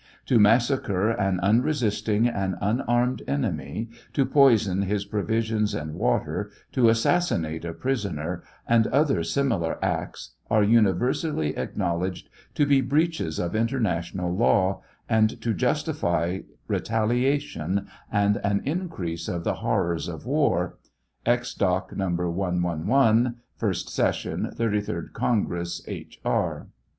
[0.01, 5.75] ##*^# jf jf #*## To massacre an unresisting and unarmed enemy, to poison his provisions
[5.75, 12.81] and water, to assassinate a prisoner, and other similar acts, are universally acknowledged to be
[12.81, 20.25] breaches of international law, and to justify retalia'tion and an increase of the horrors of
[20.25, 20.79] war.
[21.27, 21.53] (Ex.
[21.53, 21.95] Doc.
[21.95, 24.23] No, 111, 1st sess.
[24.57, 26.19] 33d Congress, H.
[26.25, 26.63] E.)